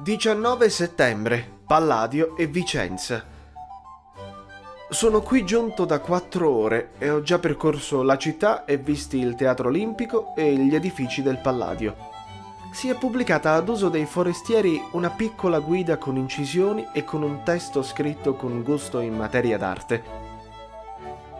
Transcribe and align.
19 0.00 0.70
settembre, 0.70 1.44
Palladio 1.66 2.36
e 2.36 2.46
Vicenza. 2.46 3.24
Sono 4.88 5.22
qui 5.22 5.44
giunto 5.44 5.84
da 5.84 5.98
quattro 5.98 6.50
ore 6.50 6.90
e 6.98 7.10
ho 7.10 7.20
già 7.20 7.40
percorso 7.40 8.04
la 8.04 8.16
città 8.16 8.64
e 8.64 8.76
visti 8.76 9.18
il 9.18 9.34
Teatro 9.34 9.66
Olimpico 9.66 10.36
e 10.36 10.54
gli 10.54 10.72
edifici 10.72 11.20
del 11.20 11.38
Palladio. 11.38 11.96
Si 12.70 12.88
è 12.88 12.94
pubblicata 12.94 13.54
ad 13.54 13.68
uso 13.68 13.88
dei 13.88 14.06
forestieri 14.06 14.80
una 14.92 15.10
piccola 15.10 15.58
guida 15.58 15.96
con 15.96 16.14
incisioni 16.14 16.86
e 16.92 17.02
con 17.02 17.24
un 17.24 17.42
testo 17.42 17.82
scritto 17.82 18.34
con 18.34 18.62
gusto 18.62 19.00
in 19.00 19.16
materia 19.16 19.58
d'arte. 19.58 20.26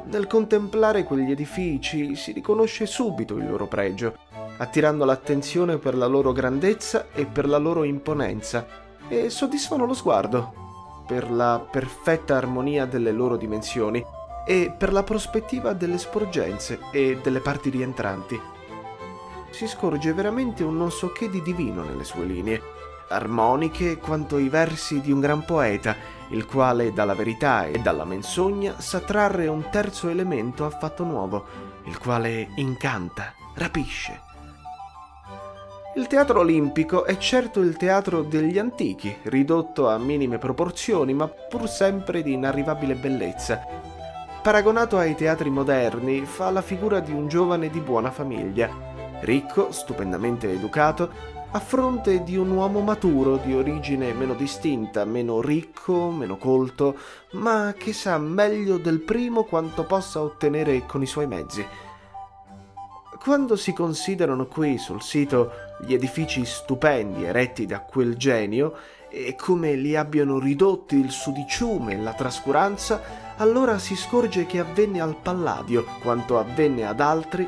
Nel 0.06 0.26
contemplare 0.26 1.04
quegli 1.04 1.30
edifici 1.30 2.16
si 2.16 2.32
riconosce 2.32 2.86
subito 2.86 3.36
il 3.36 3.46
loro 3.48 3.68
pregio 3.68 4.26
attirando 4.58 5.04
l'attenzione 5.04 5.78
per 5.78 5.96
la 5.96 6.06
loro 6.06 6.32
grandezza 6.32 7.08
e 7.12 7.24
per 7.24 7.48
la 7.48 7.58
loro 7.58 7.84
imponenza, 7.84 8.66
e 9.08 9.30
soddisfano 9.30 9.86
lo 9.86 9.94
sguardo 9.94 10.66
per 11.08 11.30
la 11.30 11.66
perfetta 11.70 12.36
armonia 12.36 12.84
delle 12.84 13.12
loro 13.12 13.36
dimensioni 13.36 14.04
e 14.46 14.74
per 14.76 14.92
la 14.92 15.02
prospettiva 15.02 15.72
delle 15.72 15.96
sporgenze 15.96 16.78
e 16.92 17.18
delle 17.22 17.40
parti 17.40 17.70
rientranti. 17.70 18.38
Si 19.50 19.66
scorge 19.66 20.12
veramente 20.12 20.62
un 20.62 20.76
non 20.76 20.90
so 20.90 21.10
che 21.10 21.30
di 21.30 21.40
divino 21.40 21.82
nelle 21.82 22.04
sue 22.04 22.24
linee, 22.24 22.60
armoniche 23.08 23.96
quanto 23.96 24.36
i 24.36 24.50
versi 24.50 25.00
di 25.00 25.10
un 25.10 25.20
gran 25.20 25.46
poeta, 25.46 25.96
il 26.28 26.44
quale 26.44 26.92
dalla 26.92 27.14
verità 27.14 27.64
e 27.64 27.78
dalla 27.78 28.04
menzogna 28.04 28.78
sa 28.78 29.00
trarre 29.00 29.46
un 29.46 29.70
terzo 29.70 30.08
elemento 30.10 30.66
affatto 30.66 31.04
nuovo, 31.04 31.46
il 31.84 31.98
quale 31.98 32.50
incanta, 32.56 33.32
rapisce, 33.54 34.20
il 35.98 36.06
teatro 36.06 36.38
olimpico 36.38 37.04
è 37.04 37.16
certo 37.16 37.58
il 37.58 37.76
teatro 37.76 38.22
degli 38.22 38.56
antichi, 38.56 39.16
ridotto 39.24 39.88
a 39.88 39.98
minime 39.98 40.38
proporzioni, 40.38 41.12
ma 41.12 41.26
pur 41.26 41.68
sempre 41.68 42.22
di 42.22 42.34
inarrivabile 42.34 42.94
bellezza. 42.94 43.66
Paragonato 44.40 44.96
ai 44.96 45.16
teatri 45.16 45.50
moderni, 45.50 46.24
fa 46.24 46.50
la 46.50 46.62
figura 46.62 47.00
di 47.00 47.10
un 47.10 47.26
giovane 47.26 47.68
di 47.68 47.80
buona 47.80 48.12
famiglia, 48.12 48.70
ricco, 49.22 49.72
stupendamente 49.72 50.48
educato, 50.52 51.10
a 51.50 51.58
fronte 51.58 52.22
di 52.22 52.36
un 52.36 52.50
uomo 52.50 52.80
maturo 52.80 53.36
di 53.36 53.52
origine 53.52 54.12
meno 54.12 54.34
distinta, 54.34 55.04
meno 55.04 55.40
ricco, 55.40 56.12
meno 56.12 56.36
colto, 56.36 56.94
ma 57.32 57.74
che 57.76 57.92
sa 57.92 58.18
meglio 58.18 58.78
del 58.78 59.00
primo 59.00 59.42
quanto 59.42 59.82
possa 59.82 60.22
ottenere 60.22 60.86
con 60.86 61.02
i 61.02 61.06
suoi 61.06 61.26
mezzi. 61.26 61.66
Quando 63.20 63.56
si 63.56 63.72
considerano 63.72 64.46
qui 64.46 64.78
sul 64.78 65.02
sito 65.02 65.50
gli 65.80 65.92
edifici 65.92 66.44
stupendi 66.44 67.24
eretti 67.24 67.66
da 67.66 67.80
quel 67.80 68.16
genio 68.16 68.74
e 69.10 69.34
come 69.34 69.74
li 69.74 69.96
abbiano 69.96 70.38
ridotti 70.38 70.96
il 70.96 71.10
sudiciume 71.10 71.94
e 71.94 71.98
la 71.98 72.14
trascuranza, 72.14 73.34
allora 73.36 73.78
si 73.78 73.96
scorge 73.96 74.46
che 74.46 74.60
avvenne 74.60 75.00
al 75.00 75.16
Palladio 75.16 75.84
quanto 76.00 76.38
avvenne 76.38 76.86
ad 76.86 77.00
altri, 77.00 77.46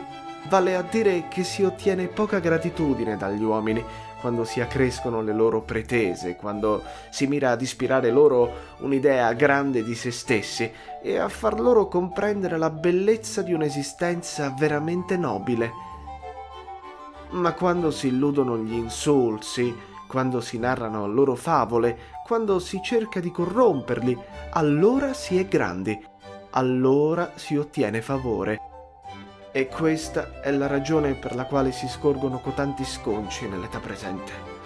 vale 0.49 0.77
a 0.77 0.83
dire 0.83 1.29
che 1.29 1.45
si 1.45 1.63
ottiene 1.63 2.09
poca 2.09 2.39
gratitudine 2.39 3.17
dagli 3.17 3.43
uomini 3.43 3.85
quando 4.21 4.45
si 4.45 4.61
accrescono 4.61 5.23
le 5.23 5.33
loro 5.33 5.63
pretese, 5.63 6.37
quando 6.37 6.83
si 7.09 7.27
mira 7.27 7.53
ad 7.53 7.63
ispirare 7.63 8.11
loro 8.11 8.53
un'idea 8.81 9.33
grande 9.33 9.83
di 9.83 9.95
se 9.95 10.11
stessi 10.11 10.71
e 11.03 11.19
a 11.19 11.29
far 11.29 11.59
loro 11.59 11.89
comprendere 11.89 12.59
la 12.59 12.71
bellezza 12.71 13.43
di 13.43 13.53
un'esistenza 13.53 14.55
veramente 14.57 15.17
nobile. 15.17 15.73
Ma 17.31 17.53
quando 17.55 17.91
si 17.91 18.09
illudono 18.09 18.59
gli 18.59 18.75
insulsi, 18.75 19.75
quando 20.07 20.41
si 20.41 20.59
narrano 20.59 21.07
loro 21.07 21.35
favole, 21.35 21.97
quando 22.27 22.59
si 22.59 22.81
cerca 22.83 23.21
di 23.21 23.31
corromperli, 23.31 24.19
allora 24.51 25.15
si 25.15 25.39
è 25.39 25.47
grandi, 25.47 25.99
allora 26.51 27.33
si 27.37 27.57
ottiene 27.57 28.03
favore. 28.03 28.70
E 29.53 29.67
questa 29.67 30.41
è 30.41 30.53
la 30.53 30.69
ragione 30.69 31.15
per 31.15 31.35
la 31.35 31.45
quale 31.45 31.73
si 31.73 31.89
scorgono 31.89 32.39
cotanti 32.39 32.85
sconci 32.85 33.49
nell'età 33.49 33.81
presente. 33.81 34.60